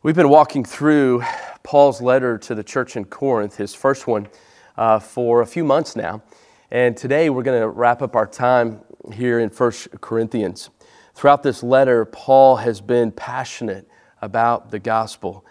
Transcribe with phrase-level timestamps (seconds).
[0.00, 1.24] We've been walking through
[1.64, 4.28] Paul's letter to the church in Corinth, his first one,
[4.76, 6.22] uh, for a few months now.
[6.70, 8.82] And today we're going to wrap up our time
[9.12, 10.70] here in 1 Corinthians.
[11.16, 13.88] Throughout this letter, Paul has been passionate
[14.22, 15.44] about the gospel.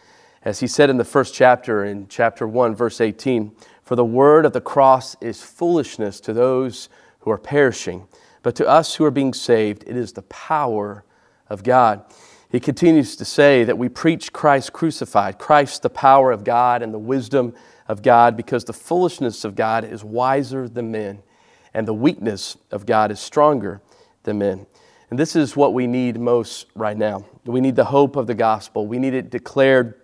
[0.46, 3.52] As he said in the first chapter, in chapter 1, verse 18,
[3.84, 6.88] For the word of the cross is foolishness to those
[7.20, 8.08] who are perishing,
[8.44, 11.04] but to us who are being saved, it is the power
[11.50, 12.06] of God.
[12.50, 16.94] He continues to say that we preach Christ crucified, Christ the power of God and
[16.94, 17.54] the wisdom
[17.88, 21.24] of God, because the foolishness of God is wiser than men,
[21.74, 23.82] and the weakness of God is stronger
[24.24, 24.66] than men.
[25.10, 27.26] And this is what we need most right now.
[27.46, 28.88] We need the hope of the gospel.
[28.88, 29.96] We need it declared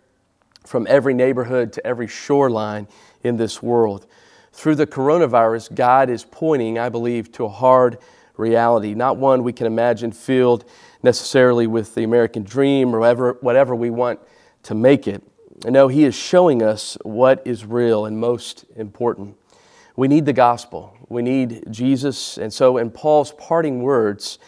[0.65, 2.87] from every neighborhood to every shoreline
[3.23, 4.05] in this world.
[4.53, 7.97] Through the coronavirus, God is pointing, I believe, to a hard
[8.37, 10.65] reality, not one we can imagine filled
[11.03, 14.19] necessarily with the American dream or whatever, whatever we want
[14.63, 15.21] to make it.
[15.65, 19.37] No, He is showing us what is real and most important.
[19.95, 22.37] We need the gospel, we need Jesus.
[22.37, 24.39] And so, in Paul's parting words,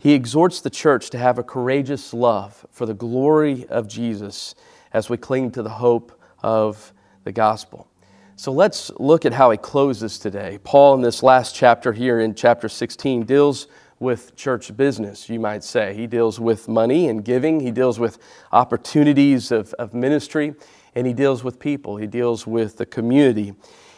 [0.00, 4.54] he exhorts the church to have a courageous love for the glory of Jesus
[4.94, 7.86] as we cling to the hope of the gospel.
[8.34, 10.58] So let's look at how he closes today.
[10.64, 13.66] Paul, in this last chapter here in chapter 16, deals
[14.00, 15.94] with church business, you might say.
[15.94, 18.18] He deals with money and giving, he deals with
[18.50, 20.54] opportunities of, of ministry,
[20.94, 23.54] and he deals with people, he deals with the community.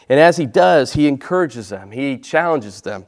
[0.09, 3.05] And as he does, he encourages them, he challenges them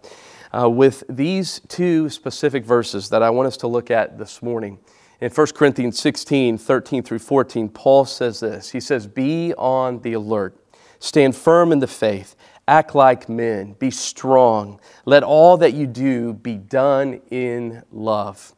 [0.57, 4.79] uh, with these two specific verses that I want us to look at this morning.
[5.19, 10.13] In 1 Corinthians 16, 13 through 14, Paul says this He says, Be on the
[10.13, 10.57] alert,
[10.99, 12.35] stand firm in the faith
[12.67, 14.79] Act like men, be strong.
[15.05, 18.55] Let all that you do be done in love.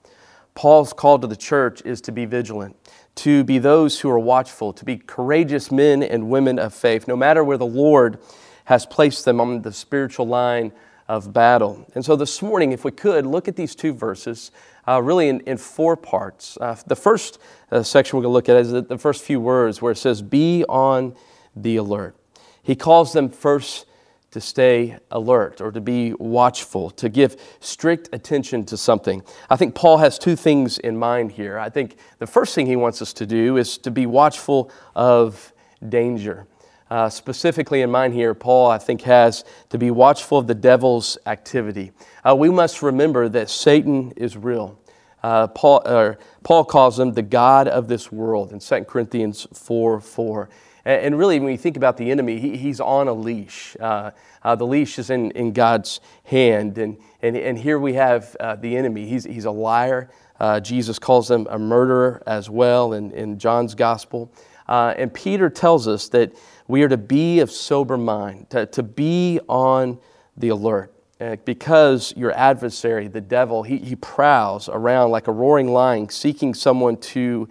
[0.56, 2.78] Paul's call to the church is to be vigilant,
[3.16, 7.18] to be those who are watchful, to be courageous men and women of faith, no
[7.18, 8.20] matter where the Lord
[8.66, 10.72] has placed them on the spiritual line
[11.10, 11.86] of battle.
[11.94, 14.52] And so this morning, if we could, look at these two verses
[14.88, 16.58] uh, really in, in, four parts.
[16.60, 17.40] Uh, the first
[17.72, 20.22] uh, section we're going to look at is the first few words where it says,
[20.22, 21.16] Be on
[21.56, 22.16] the alert.
[22.64, 23.86] He calls them first
[24.32, 29.24] to stay alert or to be watchful, to give strict attention to something.
[29.50, 31.58] I think Paul has two things in mind here.
[31.58, 35.54] I think the first thing he wants us to do is to be watchful of
[35.88, 36.48] danger.
[36.90, 41.18] Uh, specifically in mind here, Paul, I think, has to be watchful of the devil's
[41.26, 41.92] activity.
[42.24, 44.80] Uh, we must remember that Satan is real.
[45.22, 50.50] Uh, Paul, Paul calls him the God of this world in 2 Corinthians 4 4.
[50.88, 53.76] And really, when you think about the enemy, he, he's on a leash.
[53.78, 54.12] Uh,
[54.42, 56.78] uh, the leash is in, in God's hand.
[56.78, 59.06] And, and, and here we have uh, the enemy.
[59.06, 60.10] He's, he's a liar.
[60.40, 64.32] Uh, Jesus calls him a murderer as well in, in John's gospel.
[64.70, 66.32] Uh, and Peter tells us that
[66.70, 70.00] we are to be of sober mind, to, to be on
[70.38, 70.94] the alert.
[71.20, 76.54] Uh, because your adversary, the devil, he, he prowls around like a roaring lion, seeking
[76.54, 77.50] someone to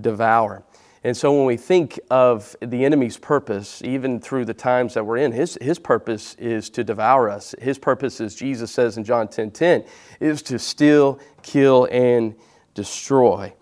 [0.00, 0.64] devour.
[1.04, 5.16] And so when we think of the enemy's purpose, even through the times that we're
[5.16, 7.54] in, his, his purpose is to devour us.
[7.60, 9.84] His purpose, as Jesus says in John 10 10,
[10.20, 12.36] is to steal, kill, and
[12.74, 13.52] destroy.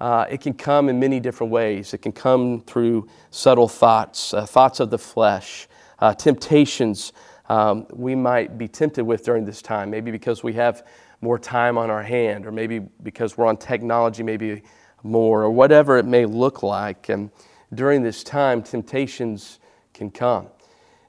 [0.00, 1.94] Uh, it can come in many different ways.
[1.94, 5.66] It can come through subtle thoughts, uh, thoughts of the flesh,
[5.98, 7.12] uh, temptations
[7.48, 10.86] um, we might be tempted with during this time, maybe because we have
[11.20, 14.62] more time on our hand, or maybe because we're on technology, maybe
[15.04, 17.08] more, or whatever it may look like.
[17.08, 17.30] And
[17.72, 19.60] during this time, temptations
[19.92, 20.48] can come.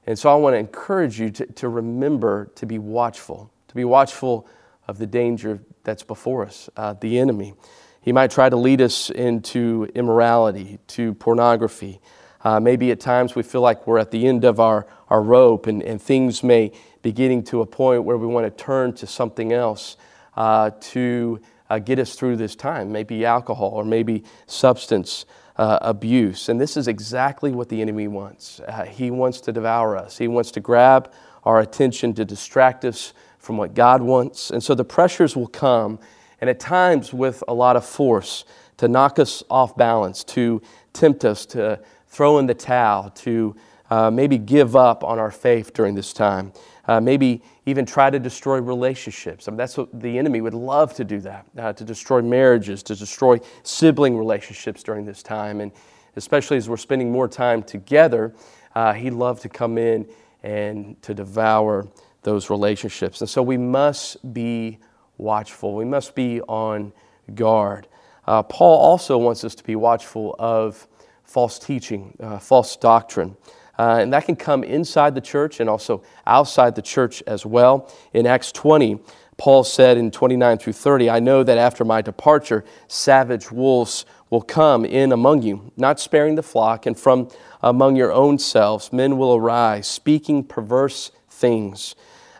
[0.06, 3.84] And so I want to encourage you to, to remember to be watchful, to be
[3.84, 4.46] watchful
[4.86, 7.54] of the danger that's before us, uh, the enemy.
[8.00, 12.00] He might try to lead us into immorality, to pornography.
[12.44, 15.66] Uh, maybe at times we feel like we're at the end of our, our rope
[15.66, 16.70] and, and things may
[17.02, 19.96] be getting to a point where we want to turn to something else
[20.36, 21.40] uh, to
[21.70, 25.24] uh, get us through this time, maybe alcohol or maybe substance
[25.56, 26.48] uh, abuse.
[26.48, 28.60] And this is exactly what the enemy wants.
[28.60, 31.12] Uh, he wants to devour us, he wants to grab
[31.44, 34.50] our attention to distract us from what God wants.
[34.50, 36.00] And so the pressures will come,
[36.40, 38.44] and at times with a lot of force,
[38.78, 40.60] to knock us off balance, to
[40.92, 43.54] tempt us to throw in the towel, to
[43.88, 46.52] uh, maybe give up on our faith during this time
[46.88, 49.48] uh, maybe even try to destroy relationships.
[49.48, 52.82] I mean, that's what the enemy would love to do that, uh, to destroy marriages,
[52.84, 55.60] to destroy sibling relationships during this time.
[55.60, 55.72] And
[56.14, 58.34] especially as we're spending more time together,
[58.74, 60.06] uh, he'd love to come in
[60.42, 61.88] and to devour
[62.22, 63.20] those relationships.
[63.20, 64.78] And so we must be
[65.18, 66.92] watchful, we must be on
[67.34, 67.88] guard.
[68.26, 70.86] uh, Paul also wants us to be watchful of
[71.24, 73.36] false teaching, uh, false doctrine.
[73.78, 77.92] Uh, and that can come inside the church and also outside the church as well.
[78.12, 78.98] In Acts 20,
[79.36, 84.40] Paul said in 29 through 30, I know that after my departure, savage wolves will
[84.40, 87.28] come in among you, not sparing the flock, and from
[87.62, 91.94] among your own selves men will arise, speaking perverse things,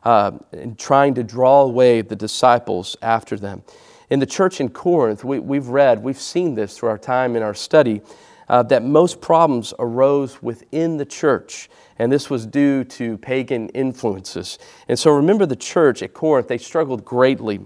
[0.04, 3.62] uh, and trying to draw away the disciples after them.
[4.08, 7.42] In the church in Corinth, we, we've read, we've seen this through our time in
[7.42, 8.02] our study
[8.48, 14.58] uh, that most problems arose within the church, and this was due to pagan influences.
[14.88, 17.60] And so remember the church at Corinth, they struggled greatly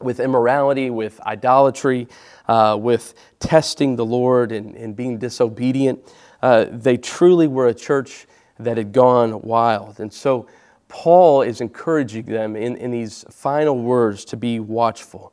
[0.00, 2.06] with immorality, with idolatry,
[2.46, 6.00] uh, with testing the Lord and, and being disobedient.
[6.40, 8.26] Uh, they truly were a church
[8.58, 9.98] that had gone wild.
[9.98, 10.46] And so
[10.88, 15.32] Paul is encouraging them in, in these final words to be watchful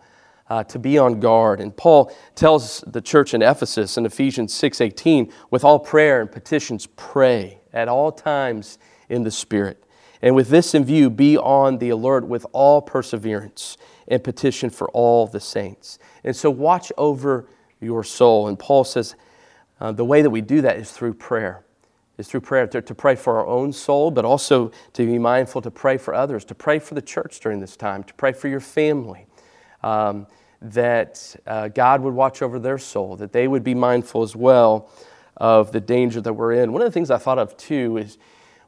[0.49, 1.59] uh, to be on guard.
[1.59, 6.87] And Paul tells the church in Ephesus in Ephesians 6:18, with all prayer and petitions,
[6.95, 8.77] pray at all times
[9.09, 9.83] in the Spirit.
[10.21, 13.77] And with this in view, be on the alert with all perseverance
[14.07, 15.99] and petition for all the saints.
[16.23, 17.47] And so watch over
[17.79, 18.47] your soul.
[18.47, 19.15] And Paul says
[19.79, 21.63] uh, the way that we do that is through prayer.
[22.17, 25.61] Is through prayer to, to pray for our own soul, but also to be mindful
[25.61, 28.47] to pray for others, to pray for the church during this time, to pray for
[28.47, 29.27] your family,
[29.85, 30.25] um,
[30.61, 34.89] that uh, God would watch over their soul, that they would be mindful as well
[35.37, 36.73] of the danger that we're in.
[36.73, 38.17] One of the things I thought of too is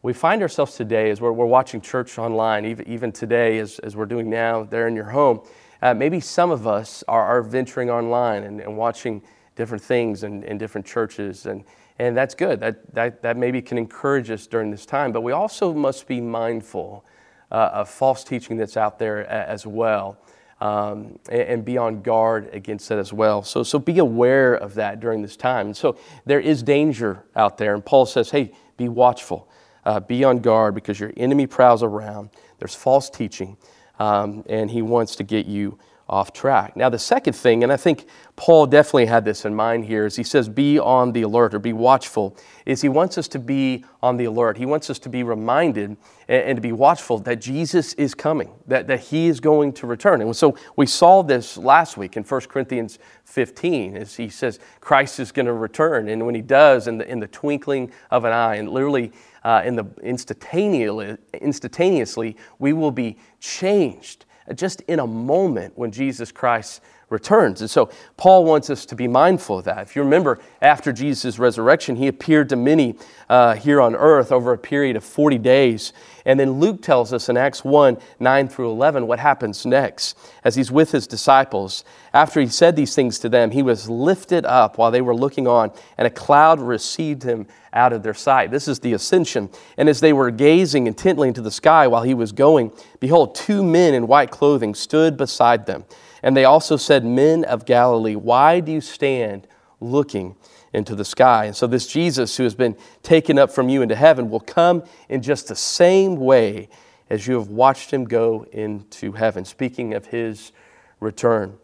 [0.03, 3.95] we find ourselves today as we're, we're watching church online, even, even today as, as
[3.95, 5.41] we're doing now there in your home.
[5.81, 9.23] Uh, maybe some of us are, are venturing online and, and watching
[9.55, 11.63] different things in, in different churches, and,
[11.97, 12.59] and that's good.
[12.59, 16.21] That, that, that maybe can encourage us during this time, but we also must be
[16.21, 17.03] mindful
[17.51, 20.19] uh, of false teaching that's out there as well
[20.59, 23.43] um, and, and, be on guard against that as well.
[23.43, 25.67] So, so be aware of that during this time.
[25.67, 27.75] And so there is danger out there.
[27.75, 29.47] And Paul says, hey, be watchful,
[29.85, 32.31] uh, be on guard because your enemy prowls around.
[32.57, 33.57] There's false teaching,
[33.99, 35.77] um, and he wants to get you
[36.09, 36.75] off track.
[36.77, 38.05] Now, the second thing, and I think
[38.37, 41.59] Paul definitely had this in mind here, is he says, be on the alert or
[41.59, 44.57] be watchful, is he wants us to be on the alert.
[44.57, 45.99] He wants us to be reminded and,
[46.29, 50.21] and, to be watchful that Jesus is coming, that, that he is going to return.
[50.21, 55.19] And so we saw this last week in 1 Corinthians 15, as he says, Christ
[55.19, 56.07] is going to return.
[56.07, 59.11] And when he does, in the, in the twinkling of an eye, and literally
[59.43, 66.31] uh, in the instantaneously, instantaneously, we will be changed just in a moment when Jesus
[66.31, 67.61] Christ returns.
[67.61, 69.79] And so Paul wants us to be mindful of that.
[69.83, 72.95] If you remember, after Jesus' resurrection, he appeared to many
[73.29, 75.93] uh, here on earth over a period of 40 days.
[76.25, 80.55] And then Luke tells us in Acts 1 9 through 11 what happens next as
[80.55, 81.85] he's with his disciples.
[82.13, 85.47] After he said these things to them, he was lifted up while they were looking
[85.47, 88.51] on, and a cloud received him out of their sight.
[88.51, 89.49] This is the ascension.
[89.77, 93.63] And as they were gazing intently into the sky while he was going, behold, two
[93.63, 95.85] men in white clothing stood beside them.
[96.23, 99.47] And they also said, Men of Galilee, why do you stand
[99.79, 100.35] looking
[100.73, 101.45] into the sky?
[101.45, 104.83] And so, this Jesus who has been taken up from you into heaven will come
[105.09, 106.69] in just the same way
[107.09, 110.51] as you have watched him go into heaven, speaking of his
[110.99, 111.57] return.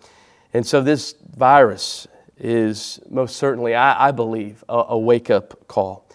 [0.53, 2.07] And so, this virus
[2.38, 6.07] is most certainly, I, I believe, a, a wake up call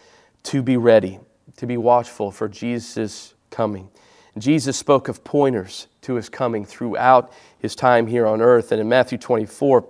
[0.45, 1.19] to be ready,
[1.57, 3.91] to be watchful for Jesus' coming.
[4.39, 8.73] Jesus spoke of pointers to his coming throughout his time here on earth.
[8.73, 9.87] And in Matthew 24,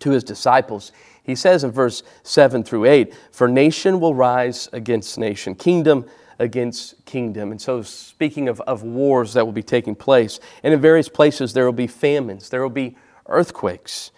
[0.00, 5.18] to his disciples, he says in verse 7 through 8 For nation will rise against
[5.18, 6.06] nation, kingdom
[6.38, 7.52] against kingdom.
[7.52, 11.52] And so, speaking of, of wars that will be taking place, and in various places
[11.52, 14.10] there will be famines, there will be earthquakes.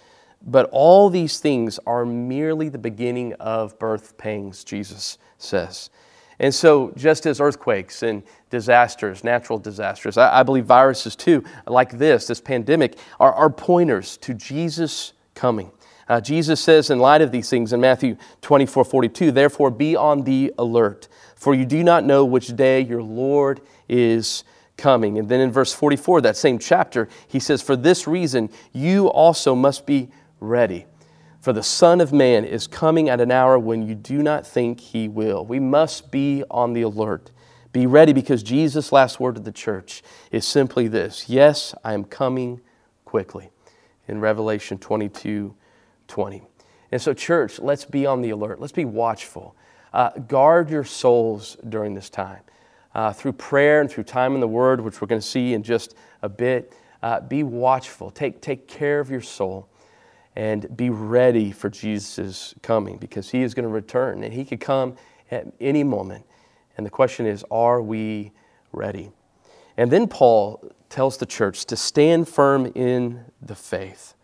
[0.46, 5.90] But all these things are merely the beginning of birth pangs, Jesus says.
[6.38, 11.98] And so, just as earthquakes and disasters, natural disasters, I, I believe viruses too, like
[11.98, 15.70] this, this pandemic, are, are pointers to Jesus coming.
[16.08, 20.22] Uh, Jesus says, in light of these things in Matthew 24 42, therefore be on
[20.22, 24.44] the alert, for you do not know which day your Lord is
[24.76, 25.18] coming.
[25.18, 29.54] And then in verse 44, that same chapter, he says, For this reason you also
[29.54, 30.10] must be
[30.40, 30.86] ready
[31.44, 34.80] for the Son of Man is coming at an hour when you do not think
[34.80, 35.44] he will.
[35.44, 37.32] We must be on the alert.
[37.70, 42.04] Be ready because Jesus' last word to the church is simply this Yes, I am
[42.04, 42.62] coming
[43.04, 43.50] quickly.
[44.08, 45.54] In Revelation 22
[46.08, 46.42] 20.
[46.90, 48.58] And so, church, let's be on the alert.
[48.58, 49.54] Let's be watchful.
[49.92, 52.40] Uh, guard your souls during this time.
[52.94, 55.62] Uh, through prayer and through time in the Word, which we're going to see in
[55.62, 56.72] just a bit,
[57.02, 58.10] uh, be watchful.
[58.10, 59.68] Take, take care of your soul.
[60.36, 64.60] And be ready for Jesus' coming because he is going to return and he could
[64.60, 64.96] come
[65.30, 66.24] at any moment.
[66.76, 68.32] And the question is, are we
[68.72, 69.12] ready?
[69.76, 74.14] And then Paul tells the church to stand firm in the faith.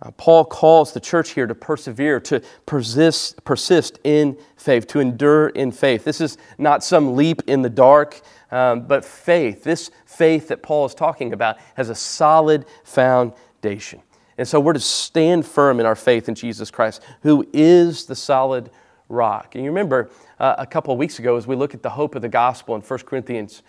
[0.00, 5.48] Uh, Paul calls the church here to persevere, to persist, persist in faith, to endure
[5.48, 6.04] in faith.
[6.04, 8.20] This is not some leap in the dark,
[8.52, 9.64] um, but faith.
[9.64, 14.00] This faith that Paul is talking about has a solid foundation.
[14.38, 18.14] And so we're to stand firm in our faith in Jesus Christ, who is the
[18.14, 18.70] solid
[19.08, 19.56] rock.
[19.56, 22.14] And you remember uh, a couple of weeks ago, as we look at the hope
[22.14, 23.62] of the gospel in 1 Corinthians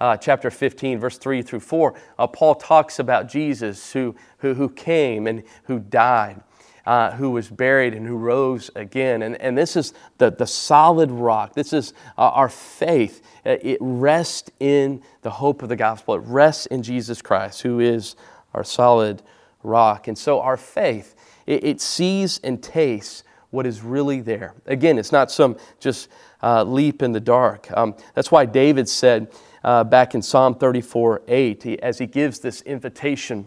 [0.00, 4.68] uh, chapter 15, verse 3 through 4, uh, Paul talks about Jesus who, who, who
[4.70, 6.42] came and who died.
[6.86, 9.22] Uh, who was buried and who rose again.
[9.22, 11.54] And, and this is the, the solid rock.
[11.54, 13.22] This is uh, our faith.
[13.46, 17.80] Uh, it rests in the hope of the gospel, it rests in Jesus Christ, who
[17.80, 18.16] is
[18.52, 19.22] our solid
[19.64, 20.06] rock.
[20.06, 21.14] And so our faith,
[21.46, 24.54] it, it sees and tastes what is really there.
[24.66, 26.08] Again, it's not some just
[26.42, 27.68] uh, leap in the dark.
[27.76, 32.40] Um, that's why David said, uh, back in Psalm 34 8, he, as he gives
[32.40, 33.46] this invitation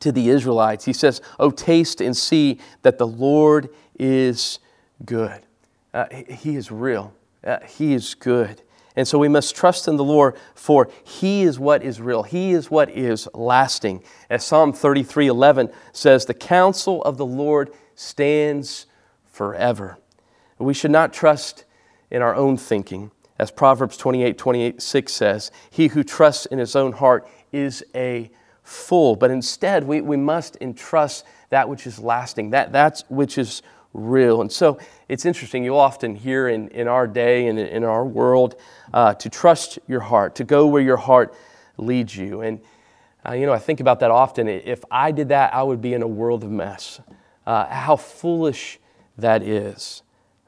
[0.00, 4.58] to the Israelites, he says, Oh, taste and see that the Lord is
[5.04, 5.40] good.
[5.92, 7.12] Uh, he is real,
[7.44, 8.62] uh, He is good.
[8.96, 12.22] And so we must trust in the Lord, for He is what is real.
[12.22, 14.02] He is what is lasting.
[14.28, 18.86] As Psalm 33 11 says, The counsel of the Lord stands
[19.30, 19.98] forever.
[20.58, 21.64] We should not trust
[22.10, 23.10] in our own thinking.
[23.38, 28.30] As Proverbs 28 26 says, he who trusts in his own heart is a
[28.62, 29.16] fool.
[29.16, 33.62] But instead, we, we must entrust that which is lasting, that, that which is
[33.94, 34.40] real.
[34.42, 34.78] And so
[35.10, 38.54] it's interesting, you'll often hear in, in our day and in our world
[38.94, 41.34] uh, to trust your heart, to go where your heart
[41.78, 42.42] leads you.
[42.42, 42.60] And,
[43.26, 44.46] uh, you know, I think about that often.
[44.46, 47.00] If I did that, I would be in a world of mess.
[47.44, 48.78] Uh, how foolish
[49.18, 50.02] that is.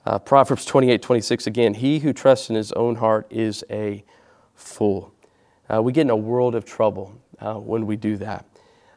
[0.06, 4.04] Uh, Proverbs 28 26 again, he who trusts in his own heart is a
[4.54, 5.12] fool.
[5.68, 8.46] Uh, we get in a world of trouble uh, when we do that.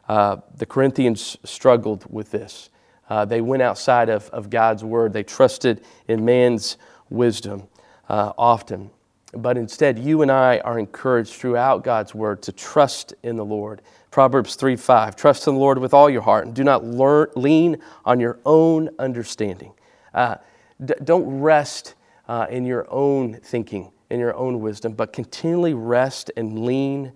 [0.08, 2.70] The Corinthians struggled with this.
[3.08, 6.76] Uh, they went outside of, of God's word, they trusted in man's
[7.08, 7.68] wisdom
[8.08, 8.90] uh, often.
[9.32, 13.82] But instead, you and I are encouraged throughout God's word to trust in the Lord.
[14.10, 17.28] Proverbs 3 5, trust in the Lord with all your heart and do not learn,
[17.36, 19.74] lean on your own understanding.
[20.14, 20.36] Uh,
[20.82, 21.94] d- don't rest
[22.28, 27.12] uh, in your own thinking, in your own wisdom, but continually rest and lean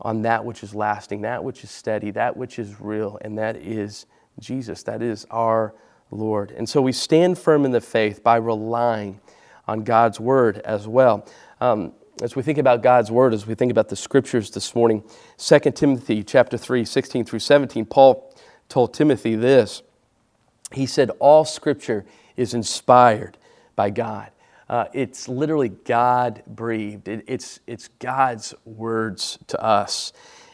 [0.00, 3.56] on that which is lasting, that which is steady, that which is real, and that
[3.56, 4.06] is
[4.38, 4.82] Jesus.
[4.84, 5.74] That is our
[6.10, 6.50] Lord.
[6.50, 9.20] And so we stand firm in the faith by relying
[9.66, 11.26] on God's word as well.
[11.60, 15.02] Um, as we think about God's word, as we think about the scriptures this morning,
[15.38, 18.34] 2 Timothy chapter 3, 16 through 17, Paul
[18.68, 19.82] told Timothy this.
[20.72, 22.04] He said, All scripture
[22.36, 23.38] is inspired
[23.76, 24.30] by God.
[24.68, 27.08] Uh, it's literally God breathed.
[27.08, 30.12] It, it's, it's God's words to us.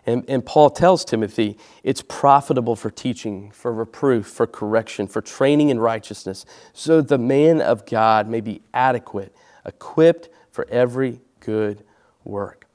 [0.08, 5.68] And, and Paul tells Timothy it's profitable for teaching, for reproof, for correction, for training
[5.68, 9.36] in righteousness, so the man of God may be adequate,
[9.66, 11.84] equipped for every good
[12.24, 12.66] work.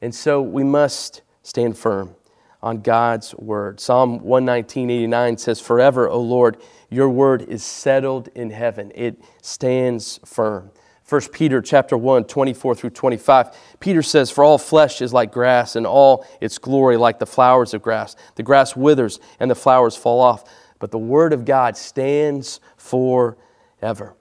[0.00, 2.14] And so we must stand firm
[2.62, 3.80] on God's word.
[3.80, 6.58] Psalm 119.89 says, Forever, O Lord,
[6.90, 8.92] your word is settled in heaven.
[8.94, 10.70] It stands firm.
[11.08, 15.74] 1 Peter chapter 1, 24 through 25, Peter says, For all flesh is like grass,
[15.74, 18.14] and all its glory like the flowers of grass.
[18.34, 20.44] The grass withers, and the flowers fall off,
[20.78, 24.16] but the word of God stands forever.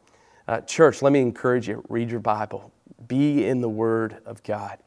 [0.47, 2.71] Uh, church, let me encourage you read your Bible,
[3.05, 4.77] be in the word of God,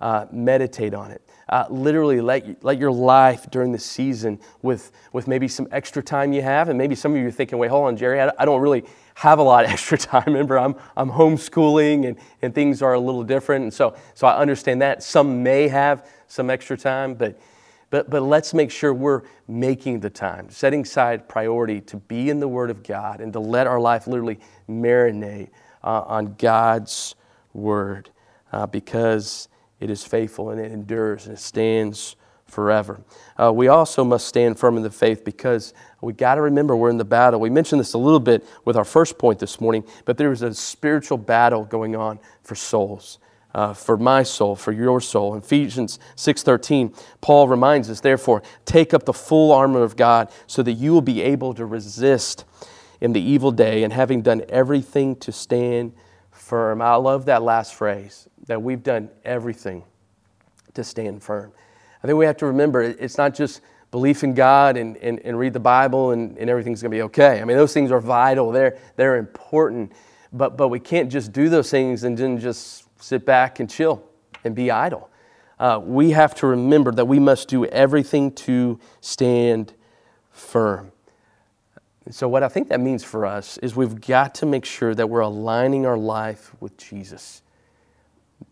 [0.00, 1.22] uh, meditate on it.
[1.48, 6.32] Uh, literally, let, let your life during the season, with, with maybe some extra time
[6.32, 8.44] you have, and maybe some of you are thinking, wait, hold on, Jerry, I, I
[8.44, 8.84] don't really
[9.14, 10.24] have a lot of extra time.
[10.26, 13.62] Remember, I'm, I'm homeschooling and, and things are a little different.
[13.62, 15.02] And so, so I understand that.
[15.02, 17.38] Some may have some extra time, but,
[17.90, 22.40] but, but let's make sure we're making the time, setting aside priority to be in
[22.40, 25.50] the Word of God and to let our life literally marinate
[25.82, 27.14] uh, on God's
[27.52, 28.10] Word
[28.52, 29.48] uh, because
[29.80, 32.16] it is faithful and it endures and it stands
[32.54, 33.00] forever.
[33.36, 36.88] Uh, we also must stand firm in the faith because we got to remember we're
[36.88, 37.40] in the battle.
[37.40, 40.42] We mentioned this a little bit with our first point this morning, but there is
[40.42, 43.18] a spiritual battle going on for souls.
[43.54, 45.36] Uh, for my soul, for your soul.
[45.36, 50.72] Ephesians 6:13, Paul reminds us, therefore, take up the full armor of God so that
[50.72, 52.44] you will be able to resist
[53.00, 55.92] in the evil day and having done everything to stand
[56.32, 56.82] firm.
[56.82, 59.84] I love that last phrase that we've done everything
[60.74, 61.52] to stand firm.
[62.04, 65.38] I think we have to remember it's not just belief in God and, and, and
[65.38, 67.40] read the Bible and, and everything's going to be okay.
[67.40, 69.90] I mean, those things are vital, they're, they're important,
[70.30, 74.04] but, but we can't just do those things and then just sit back and chill
[74.44, 75.08] and be idle.
[75.58, 79.72] Uh, we have to remember that we must do everything to stand
[80.30, 80.92] firm.
[82.10, 85.08] So, what I think that means for us is we've got to make sure that
[85.08, 87.40] we're aligning our life with Jesus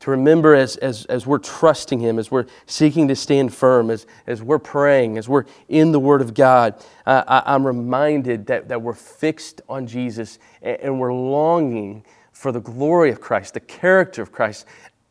[0.01, 4.07] to remember as, as, as we're trusting Him, as we're seeking to stand firm, as,
[4.27, 6.75] as we're praying, as we're in the Word of God,
[7.07, 12.51] uh, I, am reminded that, that we're fixed on Jesus and, and, we're longing for
[12.51, 14.67] the glory of Christ, the character of Christ,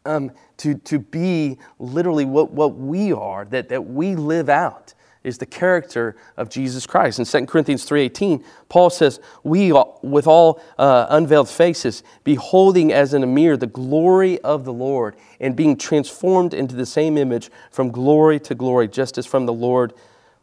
[0.06, 5.38] um, to, to be literally what, what we are, that, that we live out is
[5.38, 7.20] the character of Jesus Christ.
[7.20, 13.24] In 2 Corinthians 3.18, Paul says, We, with all uh, unveiled faces, beholding as in
[13.24, 17.92] a mirror the glory of the Lord, and being transformed into the same image from
[17.92, 19.94] glory to glory, just as from the Lord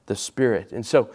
[0.07, 0.73] the Spirit.
[0.73, 1.11] And so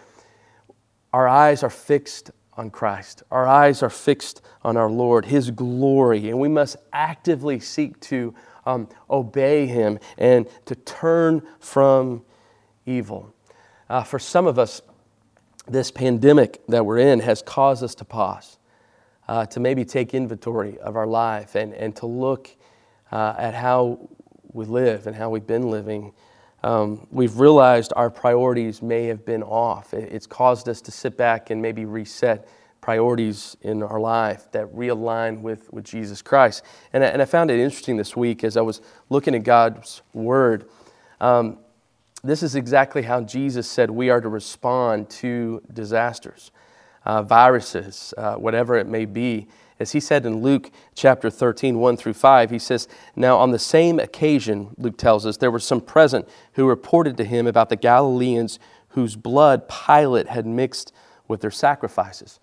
[1.12, 3.22] our eyes are fixed on Christ.
[3.30, 8.34] Our eyes are fixed on our Lord, His glory, and we must actively seek to
[8.66, 12.24] um, obey Him and to turn from
[12.86, 13.33] evil.
[13.88, 14.80] Uh, for some of us,
[15.66, 18.58] this pandemic that we're in has caused us to pause,
[19.28, 22.50] uh, to maybe take inventory of our life and, and to look
[23.12, 24.08] uh, at how
[24.52, 26.12] we live and how we've been living.
[26.62, 29.92] Um, we've realized our priorities may have been off.
[29.92, 32.48] It's caused us to sit back and maybe reset
[32.80, 36.62] priorities in our life that realign with, with Jesus Christ.
[36.92, 40.02] And I, and I found it interesting this week as I was looking at God's
[40.12, 40.68] Word.
[41.20, 41.58] Um,
[42.24, 46.50] this is exactly how Jesus said we are to respond to disasters,
[47.04, 49.46] uh, viruses, uh, whatever it may be.
[49.78, 53.58] As he said in Luke chapter 13, 1 through 5, he says, Now on the
[53.58, 57.76] same occasion, Luke tells us, there were some present who reported to him about the
[57.76, 60.92] Galileans whose blood Pilate had mixed
[61.28, 62.40] with their sacrifices.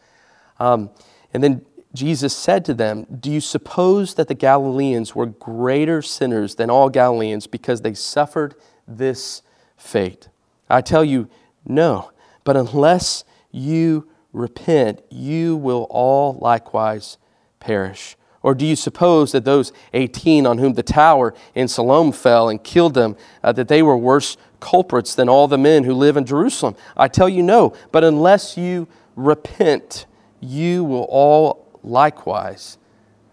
[0.60, 0.92] Um,
[1.34, 6.56] and then Jesus said to them, Do you suppose that the Galileans were greater sinners
[6.56, 8.56] than all Galileans because they suffered
[8.88, 9.41] this
[9.82, 10.30] fate.
[10.70, 11.28] I tell you,
[11.65, 12.12] no.
[12.44, 17.17] But unless you repent, you will all likewise
[17.60, 18.15] perish.
[18.44, 22.63] Or do you suppose that those 18 on whom the tower in Siloam fell and
[22.63, 26.26] killed them, uh, that they were worse culprits than all the men who live in
[26.26, 26.76] Jerusalem?
[26.98, 27.74] I tell you, no.
[27.91, 30.08] But unless you repent,
[30.39, 32.80] you will all likewise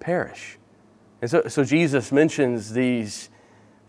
[0.00, 0.58] perish.
[1.22, 3.30] And so, so Jesus mentions these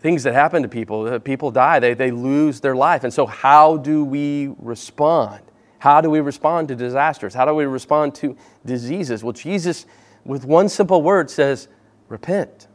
[0.00, 1.20] things that happen to people.
[1.20, 3.04] People die, they, they lose their life.
[3.04, 5.42] And so, how do we respond?
[5.78, 7.32] How do we respond to disasters?
[7.32, 8.36] How do we respond to
[8.66, 9.24] diseases?
[9.24, 9.86] Well, Jesus,
[10.24, 11.68] with one simple word, says,
[12.08, 12.68] repent.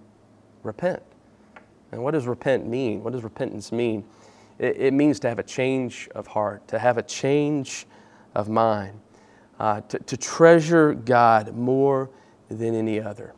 [0.64, 1.04] Repent.
[1.92, 3.04] And what does repent mean?
[3.04, 4.06] What does repentance mean?
[4.58, 7.86] It, it means to have a change of heart, to have a change
[8.34, 9.00] of mind,
[9.60, 12.10] uh, to, to treasure God more
[12.50, 13.34] than any other.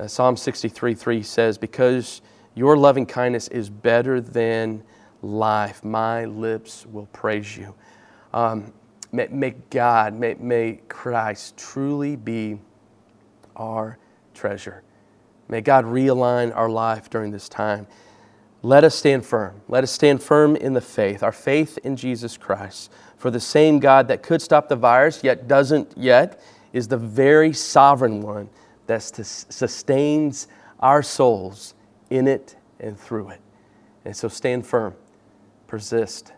[0.00, 2.20] Uh, Psalm 63 3 says, Because
[2.58, 4.82] your loving kindness is better than
[5.22, 5.84] life.
[5.84, 7.72] My lips will praise you.
[8.34, 8.72] Um,
[9.12, 12.58] may, may, God, may, may Christ truly be
[13.54, 13.96] our
[14.34, 14.82] treasure.
[15.48, 17.86] May God realign our life during this time.
[18.62, 19.60] Let us stand firm.
[19.68, 22.90] Let us stand firm in the faith, our faith in Jesus Christ.
[23.18, 26.42] For the same God that could stop the virus, yet doesn't yet,
[26.72, 28.50] is the very sovereign one
[28.88, 30.48] that sustains
[30.80, 31.74] our souls
[32.10, 33.40] in it and through it.
[34.04, 34.94] And so stand firm,
[35.66, 36.32] persist,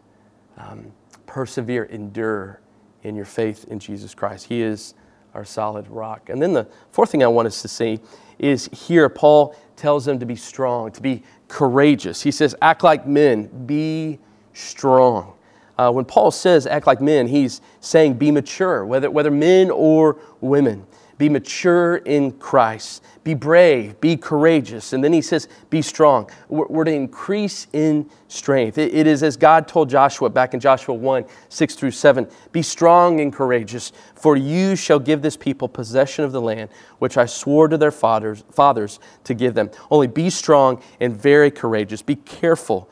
[0.56, 0.92] um,
[1.26, 2.60] persevere, endure
[3.02, 4.46] in your faith in Jesus Christ.
[4.46, 4.94] He is
[5.34, 6.28] our solid rock.
[6.28, 8.00] And then the fourth thing I want us to see
[8.38, 12.22] is here, Paul tells them to be strong, to be courageous.
[12.22, 14.18] He says, act like men, be
[14.52, 15.34] strong.
[15.78, 20.18] Uh, when Paul says act like men, he's saying be mature, whether, whether men or
[20.40, 20.86] women.
[21.20, 23.04] Be mature in Christ.
[23.24, 24.00] Be brave.
[24.00, 24.94] Be courageous.
[24.94, 26.30] And then he says, be strong.
[26.48, 28.78] We're, we're to increase in strength.
[28.78, 32.62] It, it is as God told Joshua back in Joshua 1 6 through 7 Be
[32.62, 37.26] strong and courageous, for you shall give this people possession of the land which I
[37.26, 39.70] swore to their fathers, fathers to give them.
[39.90, 42.00] Only be strong and very courageous.
[42.00, 42.88] Be careful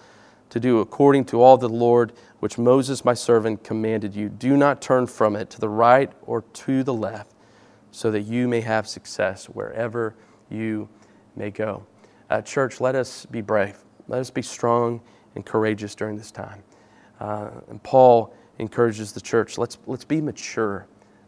[0.51, 4.29] to do according to all the Lord which Moses my servant commanded you.
[4.29, 7.38] Do not turn from it to the right or to the left
[7.91, 10.15] so that you may have success wherever
[10.51, 10.89] you
[11.37, 11.85] may go.
[12.31, 13.77] Uh, church, let us be brave.
[14.09, 15.01] Let us be strong
[15.35, 16.63] and courageous during this time.
[17.21, 20.87] Uh, and Paul encourages the church let's, let's be mature.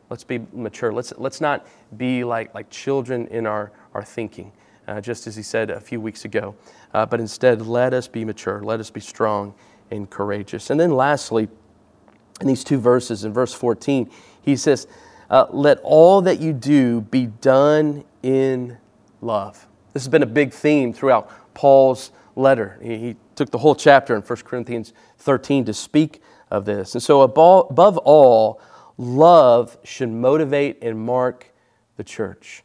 [0.08, 0.92] Let's be mature.
[0.92, 4.52] Let's, let's not be like, like children in our, our thinking,
[4.88, 6.56] uh, just as he said a few weeks ago.
[6.92, 8.60] Uh, but instead, let us be mature.
[8.60, 9.54] Let us be strong
[9.90, 10.70] and courageous.
[10.70, 11.48] And then lastly,
[12.40, 14.10] in these two verses, in verse 14,
[14.42, 14.88] he says,
[15.30, 18.76] uh, Let all that you do be done in
[19.22, 19.66] love.
[19.92, 22.78] This has been a big theme throughout Paul's letter.
[22.82, 26.94] He, he took the whole chapter in 1 Corinthians 13 to speak of this.
[26.94, 28.60] And so, above, above all,
[28.98, 31.52] love should motivate and mark
[31.96, 32.62] the church.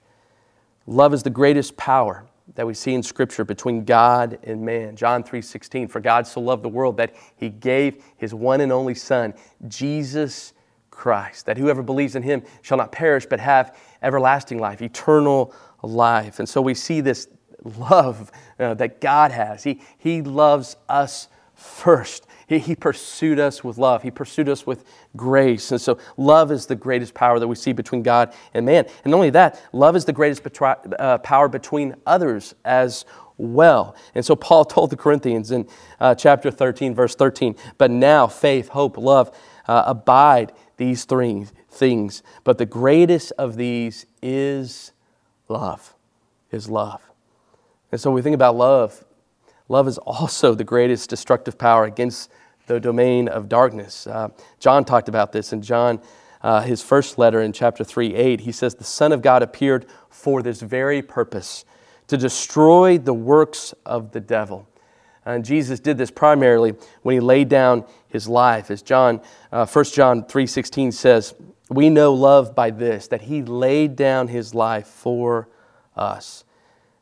[0.87, 4.95] Love is the greatest power that we see in scripture between God and man.
[4.95, 8.93] John 3:16 For God so loved the world that he gave his one and only
[8.93, 9.33] son
[9.67, 10.53] Jesus
[10.95, 15.53] Christ that whoever believes in him shall not perish but have everlasting life, eternal
[15.83, 16.39] life.
[16.39, 17.27] And so we see this
[17.63, 19.63] love uh, that God has.
[19.63, 22.27] He, he loves us first.
[22.47, 24.03] He, he pursued us with love.
[24.03, 24.85] He pursued us with
[25.17, 25.71] grace.
[25.71, 28.85] And so, love is the greatest power that we see between God and man.
[29.03, 33.05] And not only that, love is the greatest betri- uh, power between others as
[33.37, 33.95] well.
[34.13, 35.67] And so, Paul told the Corinthians in
[35.99, 39.35] uh, chapter 13, verse 13, but now faith, hope, love
[39.67, 42.23] uh, abide these three things.
[42.43, 44.91] But the greatest of these is
[45.47, 45.95] love,
[46.51, 47.01] is love.
[47.91, 49.05] And so, we think about love,
[49.67, 52.31] Love is also the greatest destructive power against
[52.67, 54.07] the domain of darkness.
[54.07, 56.01] Uh, John talked about this in John,
[56.41, 58.41] uh, his first letter in chapter 3 8.
[58.41, 61.65] He says, The Son of God appeared for this very purpose,
[62.07, 64.67] to destroy the works of the devil.
[65.25, 68.69] And Jesus did this primarily when he laid down his life.
[68.69, 71.33] As John, uh, 1 John 3.16 says,
[71.69, 75.49] we know love by this, that he laid down his life for
[75.95, 76.43] us.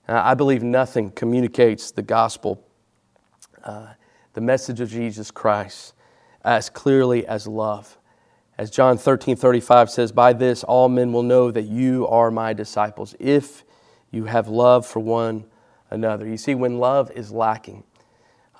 [0.07, 2.65] I believe nothing communicates the gospel,
[3.63, 3.93] uh,
[4.33, 5.93] the message of Jesus Christ,
[6.43, 7.97] as clearly as love.
[8.57, 12.53] As John 13 35 says, By this all men will know that you are my
[12.53, 13.63] disciples, if
[14.11, 15.45] you have love for one
[15.89, 16.27] another.
[16.27, 17.83] You see, when love is lacking,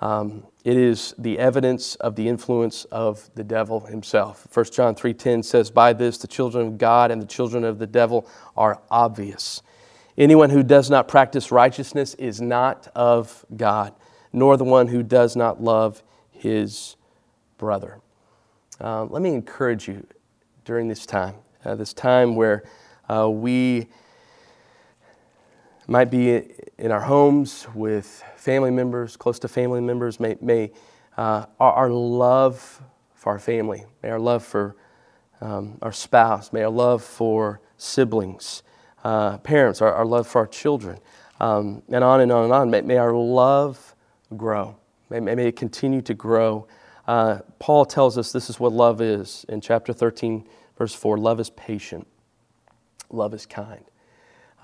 [0.03, 4.45] um, it is the evidence of the influence of the devil himself.
[4.51, 7.87] 1 John 3:10 says, "By this the children of God and the children of the
[7.87, 9.61] devil are obvious."
[10.17, 13.93] Anyone who does not practice righteousness is not of God,
[14.33, 16.97] nor the one who does not love his
[17.57, 18.01] brother.
[18.81, 20.05] Uh, let me encourage you
[20.65, 22.63] during this time, uh, this time where
[23.09, 23.87] uh, we
[25.93, 26.41] might be
[26.79, 30.71] in our homes with family members, close to family members, may, may
[31.17, 32.81] uh, our, our, love
[33.13, 34.75] for our family, may our love for
[35.39, 38.63] um, our spouse, may our love for siblings,
[39.03, 40.97] uh, parents, our, our, love for our children,
[41.39, 42.71] um, and on and on and on.
[42.71, 43.93] May, may our love
[44.35, 44.75] grow.
[45.11, 46.65] May, may, it continue to grow.
[47.07, 51.39] Uh, Paul tells us this is what love is in chapter 13, verse 4 love
[51.39, 52.07] is patient,
[53.11, 53.85] love is kind.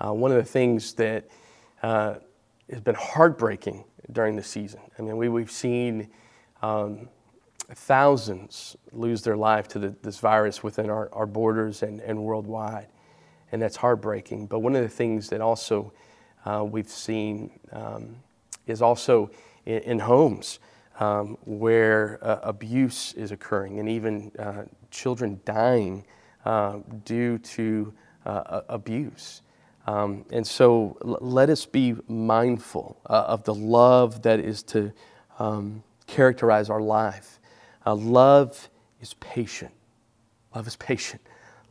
[0.00, 1.28] Uh, one of the things that
[1.82, 2.14] uh,
[2.70, 6.08] has been heartbreaking during the season, I mean, we, we've seen
[6.62, 7.08] um,
[7.74, 12.88] thousands lose their life to the, this virus within our, our borders and, and worldwide
[13.52, 14.46] and that's heartbreaking.
[14.46, 15.92] But one of the things that also
[16.44, 18.16] uh, we've seen um,
[18.66, 19.30] is also
[19.66, 20.60] in, in homes
[20.98, 26.04] um, where uh, abuse is occurring and even uh, children dying
[26.44, 27.92] uh, due to
[28.26, 29.42] uh, abuse.
[29.86, 34.92] Um, and so l- let us be mindful uh, of the love that is to
[35.38, 37.40] um, characterize our life.
[37.86, 38.68] love
[39.00, 39.72] is patient.
[40.54, 41.22] Love is patient.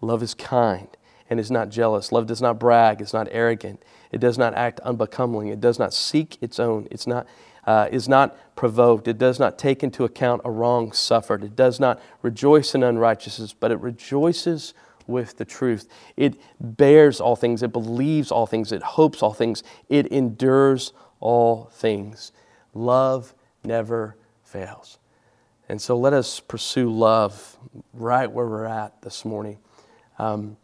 [0.02, 0.88] Love is kind
[1.30, 2.12] and is not jealous.
[2.12, 3.84] Love does not brag, it's not arrogant.
[4.12, 5.52] It does not act unbecomingly.
[5.52, 6.88] It does not seek its own.
[6.90, 7.28] It's not,
[7.68, 9.08] uh, is not provoked.
[9.08, 11.44] It does not take into account a wrong suffered.
[11.44, 14.74] It does not rejoice in unrighteousness, but it rejoices
[15.10, 15.90] with the truth.
[16.16, 17.64] It bears all things.
[17.64, 18.72] It believes all things.
[18.72, 19.64] It hopes all things.
[19.90, 22.32] It endures all things.
[22.74, 25.00] Love never fails.
[25.68, 27.58] And so let us pursue love
[27.94, 29.60] right where we're at this morning.
[30.18, 30.58] Um,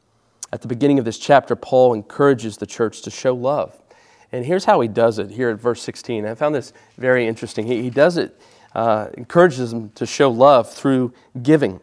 [0.51, 3.79] at the beginning of this chapter, Paul encourages the church to show love.
[4.31, 6.25] And here's how he does it here at verse 16.
[6.25, 7.67] I found this very interesting.
[7.67, 8.39] He, he does it,
[8.73, 11.79] uh, encourages them to show love through giving,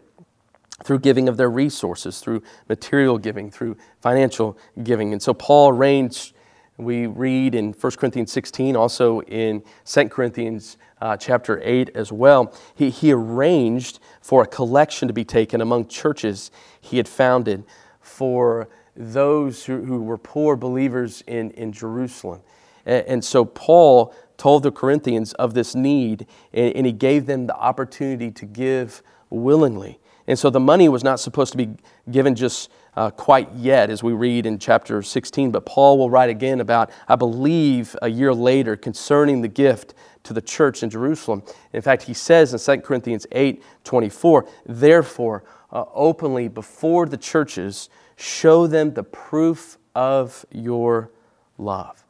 [0.85, 5.13] through giving of their resources, through material giving, through financial giving.
[5.13, 6.35] And so Paul arranged,
[6.77, 12.55] we read in 1 Corinthians 16, also in 2 Corinthians uh, chapter 8 as well.
[12.75, 17.65] He, he arranged for a collection to be taken among churches he had founded
[18.01, 22.43] for those who, who were poor believers in, in Jerusalem.
[22.85, 27.47] And, and so Paul told the Corinthians of this need, and, and he gave them
[27.47, 29.99] the opportunity to give willingly.
[30.33, 31.69] And so the money was not supposed to be
[32.11, 35.51] given just uh, quite yet, as we read in chapter 16.
[35.51, 39.93] But Paul will write again about, I believe, a year later concerning the gift
[40.23, 41.43] to the church in Jerusalem.
[41.75, 47.91] In fact, he says in 2 Corinthians 8 24, therefore, uh, openly before the churches,
[48.17, 51.11] show them the proof of your
[51.59, 52.07] love.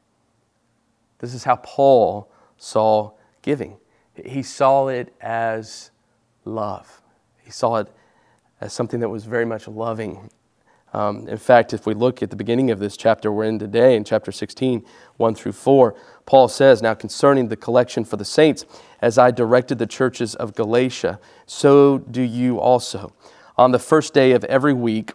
[1.18, 3.78] This is how Paul saw giving.
[4.14, 5.90] He saw it as
[6.44, 7.02] love.
[7.42, 7.88] He saw it
[8.62, 10.30] as something that was very much loving.
[10.92, 13.96] Um, in fact, if we look at the beginning of this chapter we're in today,
[13.96, 14.84] in chapter 16,
[15.16, 15.96] 1 through 4,
[16.26, 18.64] Paul says, Now concerning the collection for the saints,
[19.00, 23.12] as I directed the churches of Galatia, so do you also.
[23.56, 25.12] On the first day of every week,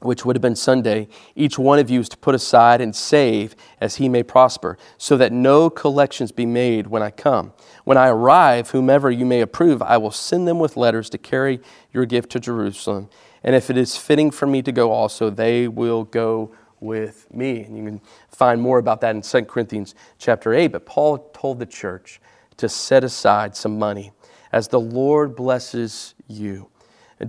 [0.00, 3.56] which would have been Sunday, each one of you is to put aside and save
[3.80, 7.52] as he may prosper, so that no collections be made when I come.
[7.84, 11.60] When I arrive, whomever you may approve, I will send them with letters to carry
[11.92, 13.08] your gift to Jerusalem.
[13.42, 17.62] And if it is fitting for me to go also, they will go with me.
[17.62, 20.68] And you can find more about that in 2 Corinthians chapter 8.
[20.68, 22.20] But Paul told the church
[22.56, 24.12] to set aside some money
[24.52, 26.68] as the Lord blesses you.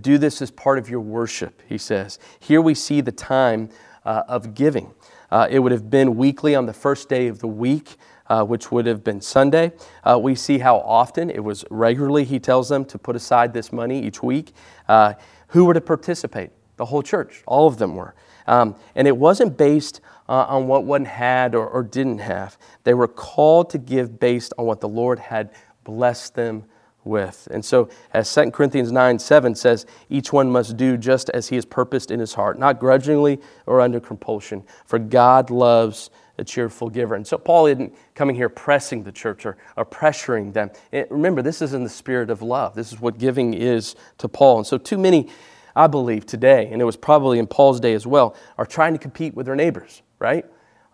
[0.01, 2.19] Do this as part of your worship, he says.
[2.39, 3.69] Here we see the time
[4.05, 4.93] uh, of giving.
[5.31, 7.97] Uh, it would have been weekly on the first day of the week,
[8.27, 9.71] uh, which would have been Sunday.
[10.03, 13.71] Uh, we see how often it was regularly, he tells them, to put aside this
[13.71, 14.53] money each week.
[14.87, 15.13] Uh,
[15.47, 16.51] who were to participate?
[16.77, 18.15] The whole church, all of them were.
[18.47, 22.57] Um, and it wasn't based uh, on what one had or, or didn't have.
[22.83, 25.51] They were called to give based on what the Lord had
[25.83, 26.65] blessed them
[27.09, 27.47] with.
[27.51, 31.55] And so, as 2 Corinthians 9 7 says, each one must do just as he
[31.55, 36.89] has purposed in his heart, not grudgingly or under compulsion, for God loves a cheerful
[36.89, 37.15] giver.
[37.15, 40.71] And so, Paul isn't coming here pressing the church or, or pressuring them.
[40.91, 42.75] It, remember, this is in the spirit of love.
[42.75, 44.59] This is what giving is to Paul.
[44.59, 45.27] And so, too many,
[45.75, 48.99] I believe, today, and it was probably in Paul's day as well, are trying to
[48.99, 50.45] compete with their neighbors, right?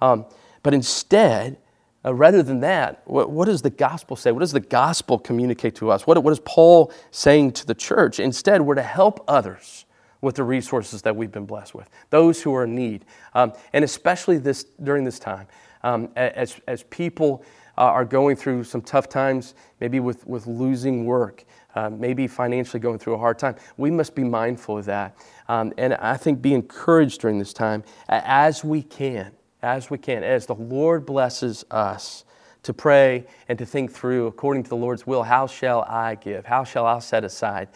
[0.02, 0.26] Um,
[0.64, 1.58] but instead,
[2.06, 4.32] uh, rather than that, what, what, does the gospel say?
[4.32, 6.06] What does the gospel communicate to us?
[6.06, 8.20] What, what is Paul saying to the church?
[8.20, 9.86] Instead, we're to help others
[10.22, 13.06] with the resources that we've been blessed with, those who are in need.
[13.34, 15.48] Um, and especially this, during this time,
[15.84, 17.44] um, as, as people
[17.78, 21.44] uh, are going through some tough times, maybe with, with losing work,
[21.76, 25.16] uh, maybe financially going through a hard time, we must be mindful of that.
[25.48, 29.32] Um, and I think be encouraged during this time as we can
[29.66, 32.24] as we can, as the Lord blesses us
[32.62, 36.46] to pray and to think through, according to the Lord's will, how shall I give?
[36.46, 37.70] How shall I set aside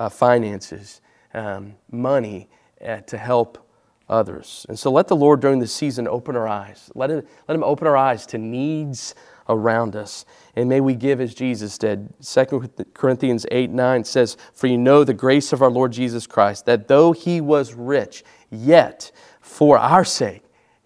[0.00, 1.00] uh, finances,
[1.32, 2.48] um, money
[2.84, 3.64] uh, to help
[4.08, 4.66] others?
[4.68, 6.90] And so let the Lord during this season open our eyes.
[6.96, 9.14] Let him, let him open our eyes to needs
[9.48, 10.24] around us.
[10.56, 12.12] And may we give as Jesus did.
[12.20, 16.66] 2 Corinthians 8 9 says, For you know the grace of our Lord Jesus Christ,
[16.66, 20.42] that though he was rich, yet for our sake,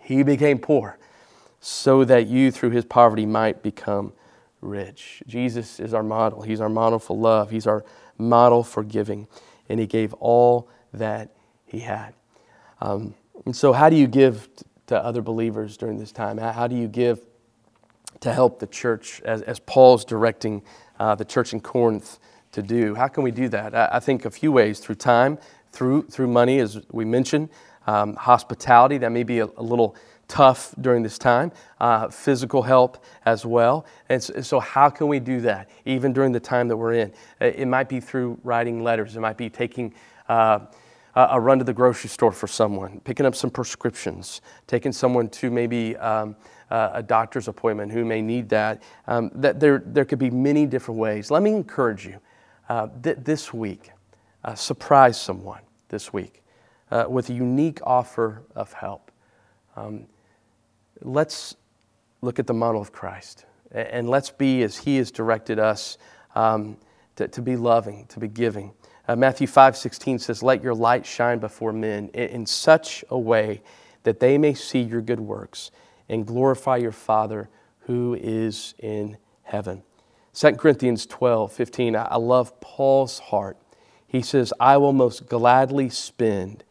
[0.06, 0.98] he became poor
[1.58, 4.12] so that you, through his poverty, might become
[4.60, 5.20] rich.
[5.26, 6.42] Jesus is our model.
[6.42, 7.84] He's our model for love, he's our
[8.16, 9.26] model for giving.
[9.68, 12.14] And he gave all that he had.
[12.80, 13.14] Um,
[13.44, 14.48] and so, how do you give
[14.86, 16.38] to other believers during this time?
[16.38, 17.26] How do you give
[18.20, 20.62] to help the church as, as Paul's directing
[21.00, 22.20] uh, the church in Corinth
[22.52, 22.94] to do?
[22.94, 23.74] How can we do that?
[23.74, 25.38] I, I think a few ways through time,
[25.72, 27.48] through, through money, as we mentioned,
[27.86, 29.96] um, hospitality that may be a, a, little
[30.28, 33.86] tough during this time, uh, physical help as well.
[34.08, 37.12] And so, so, how can we do that even during the time that we're in?
[37.40, 39.94] It might be through writing letters, it might be taking
[40.28, 40.60] uh,
[41.14, 45.50] a run to the grocery store for someone, picking up some prescriptions, taking someone to
[45.50, 46.36] maybe um,
[46.70, 48.82] a doctor's appointment who may need that.
[49.06, 51.30] Um, that there, there could be many different ways.
[51.30, 52.18] Let me encourage you
[52.68, 53.92] uh, th- this week,
[54.44, 56.42] uh, surprise someone this week
[56.90, 59.10] uh, with a unique offer of help.
[59.76, 60.06] Um,
[61.02, 61.56] let's
[62.22, 65.98] look at the model of Christ and let's be as He has directed us
[66.34, 66.76] um,
[67.16, 68.72] to, to, be loving, to be giving.
[69.08, 73.18] Uh, Matthew 5 16 says, Let your light shine before men in, in such a
[73.18, 73.62] way
[74.02, 75.70] that they may see your good works
[76.08, 77.48] and glorify your Father
[77.80, 79.82] who is in heaven.
[80.34, 83.56] 2 Corinthians 12 15, I love Paul's heart.
[84.06, 86.64] He says, I will most gladly spend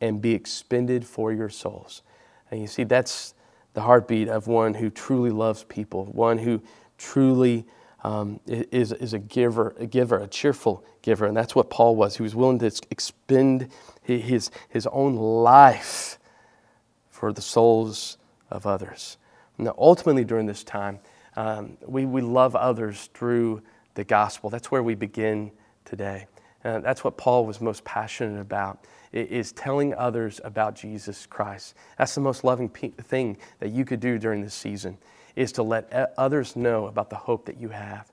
[0.00, 2.02] and be expended for your souls.
[2.50, 3.34] And you see, that's
[3.74, 6.62] the heartbeat of one who truly loves people, one who
[6.96, 7.66] truly
[8.04, 11.26] um, is, is a giver, a giver, a cheerful giver.
[11.26, 12.16] And that's what Paul was.
[12.16, 13.70] He was willing to expend
[14.02, 16.18] his, his own life
[17.10, 18.18] for the souls
[18.50, 19.18] of others.
[19.58, 21.00] Now, ultimately, during this time,
[21.36, 23.62] um, we, we love others through
[23.94, 24.50] the gospel.
[24.50, 25.50] That's where we begin
[25.84, 26.26] today.
[26.68, 31.74] Uh, that's what Paul was most passionate about, is telling others about Jesus Christ.
[31.96, 34.98] That's the most loving thing that you could do during this season,
[35.34, 38.12] is to let others know about the hope that you have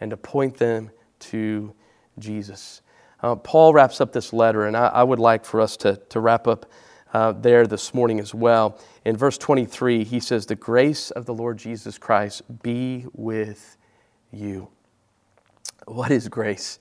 [0.00, 0.90] and to point them
[1.20, 1.72] to
[2.18, 2.82] Jesus.
[3.22, 6.20] Uh, Paul wraps up this letter, and I, I, would like for us to, to
[6.20, 6.70] wrap up
[7.14, 8.78] uh, there this morning as well.
[9.06, 13.78] In verse 23, he says, The grace of the Lord Jesus Christ be with
[14.30, 14.68] you.
[15.86, 16.78] What is grace?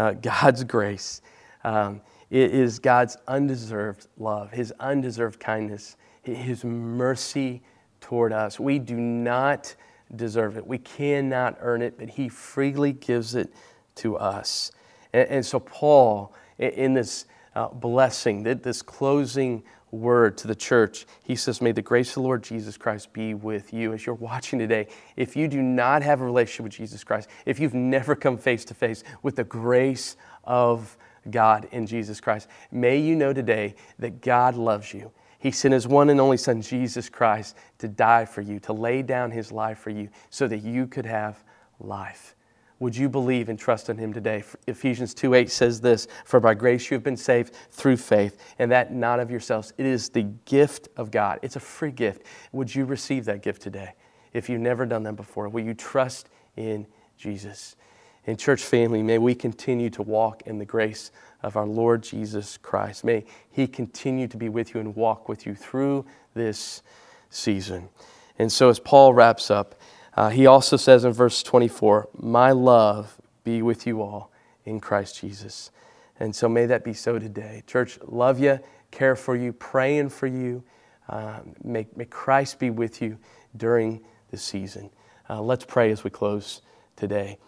[0.00, 1.20] Uh, God's grace.
[1.62, 7.62] Um, it is God's undeserved love, His undeserved kindness, His mercy
[8.00, 8.58] toward us.
[8.58, 9.76] We do not
[10.16, 10.66] deserve it.
[10.66, 13.52] We cannot earn it, but He freely gives it
[13.96, 14.72] to us.
[15.12, 21.34] And, and so, Paul, in, this uh, blessing, this closing word to the church, he
[21.34, 23.92] says, May the grace of the Lord Jesus Christ be with you.
[23.92, 27.58] As you're watching today, if you do not have a relationship with Jesus Christ, if
[27.58, 30.96] you've never come face to face with the grace of
[31.30, 35.10] God in Jesus Christ, may you know today that God loves you.
[35.38, 39.02] He sent his one and only Son, Jesus Christ, to die for you, to lay
[39.02, 41.42] down his life for you, so that you could have
[41.78, 42.36] life.
[42.80, 44.42] Would you believe and trust in him today?
[44.66, 48.72] Ephesians 2 8 says this For by grace you have been saved through faith, and
[48.72, 49.74] that not of yourselves.
[49.76, 51.38] It is the gift of God.
[51.42, 52.22] It's a free gift.
[52.52, 53.92] Would you receive that gift today?
[54.32, 56.86] If you've never done that before, will you trust in
[57.18, 57.76] Jesus?
[58.24, 61.10] In church family, may we continue to walk in the grace
[61.42, 63.04] of our Lord Jesus Christ.
[63.04, 66.82] May He continue to be with you and walk with you through this
[67.28, 67.90] season.
[68.38, 69.74] And so, as Paul wraps up,
[70.20, 74.30] uh, he also says in verse 24, My love be with you all
[74.66, 75.70] in Christ Jesus.
[76.18, 77.62] And so may that be so today.
[77.66, 80.62] Church, love you, care for you, praying for you.
[81.08, 83.16] Uh, may, may Christ be with you
[83.56, 84.90] during this season.
[85.30, 86.60] Uh, let's pray as we close
[86.96, 87.38] today.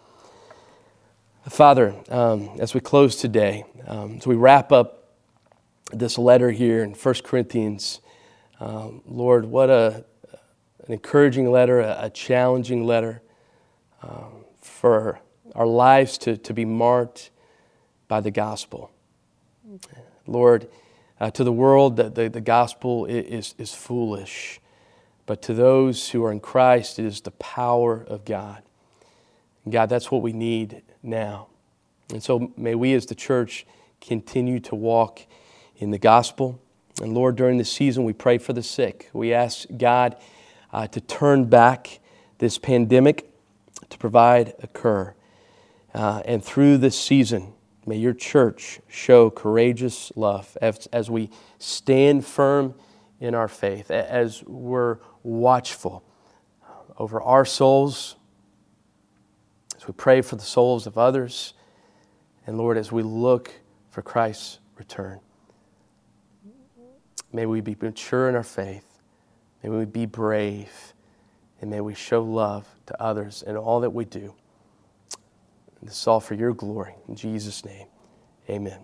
[1.47, 5.13] Father, um, as we close today, um, as we wrap up
[5.91, 8.01] this letter here in 1 Corinthians,
[8.59, 10.05] um, Lord, what a
[10.85, 13.21] an encouraging letter, a, a challenging letter
[14.01, 15.19] um, for
[15.55, 17.31] our lives to, to be marked
[18.07, 18.91] by the gospel.
[20.27, 20.67] Lord,
[21.19, 24.59] uh, to the world, the, the, the gospel is, is foolish,
[25.25, 28.63] but to those who are in Christ, it is the power of God.
[29.69, 31.47] God, that's what we need now.
[32.11, 33.65] And so may we as the church
[34.01, 35.21] continue to walk
[35.77, 36.59] in the gospel.
[37.01, 39.09] And Lord, during this season, we pray for the sick.
[39.13, 40.17] We ask God
[40.73, 41.99] uh, to turn back
[42.39, 43.29] this pandemic
[43.89, 45.15] to provide a cure.
[45.93, 47.53] Uh, and through this season,
[47.85, 52.73] may your church show courageous love as, as we stand firm
[53.19, 56.03] in our faith, as we're watchful
[56.97, 58.15] over our souls,
[59.77, 61.53] as we pray for the souls of others,
[62.47, 63.53] and Lord, as we look
[63.91, 65.19] for Christ's return.
[67.31, 68.92] May we be mature in our faith
[69.63, 70.93] May we be brave
[71.61, 74.35] and may we show love to others in all that we do.
[75.81, 76.95] This is all for your glory.
[77.07, 77.87] In Jesus' name,
[78.49, 78.79] amen.